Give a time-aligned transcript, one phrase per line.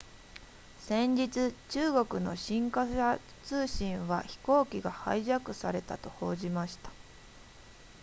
[0.79, 6.89] 先日中国の新華社通信は飛行機がハイジャックされたと報じました